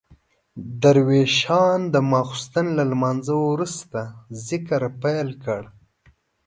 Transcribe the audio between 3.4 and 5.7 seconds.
وروسته ذکر پیل کړ.